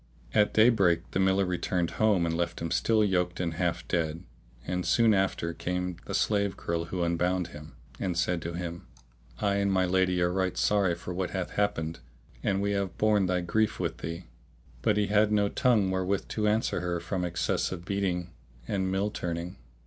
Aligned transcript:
At 0.33 0.51
day 0.55 0.69
break 0.69 1.11
the 1.11 1.19
miller 1.19 1.45
returned 1.45 1.91
home 2.01 2.25
and 2.25 2.35
left 2.35 2.59
him 2.59 2.71
still 2.71 3.03
yoked 3.03 3.39
and 3.39 3.53
half 3.53 3.87
dead; 3.87 4.23
and 4.65 4.83
soon 4.83 5.13
after 5.13 5.51
in 5.51 5.55
came 5.57 5.97
the 6.07 6.15
slave 6.15 6.57
girl 6.57 6.85
who 6.85 7.03
unbound 7.03 7.49
him, 7.49 7.75
and 7.99 8.17
said 8.17 8.41
to 8.41 8.53
him, 8.53 8.87
"I 9.39 9.57
and 9.57 9.71
my 9.71 9.85
lady 9.85 10.19
are 10.23 10.33
right 10.33 10.57
sorry 10.57 10.95
for 10.95 11.13
what 11.13 11.29
hath 11.29 11.51
happened 11.51 11.99
and 12.41 12.63
we 12.63 12.71
have 12.71 12.97
borne 12.97 13.27
thy 13.27 13.41
grief 13.41 13.79
with 13.79 13.99
thee." 13.99 14.25
But 14.81 14.97
he 14.97 15.05
had 15.05 15.31
no 15.31 15.49
tongue 15.49 15.91
wherewith 15.91 16.27
to 16.29 16.47
answer 16.47 16.79
her 16.79 16.99
from 16.99 17.23
excess 17.23 17.71
of 17.71 17.85
beating 17.85 18.31
and 18.67 18.91
mill 18.91 19.11
turning. 19.11 19.57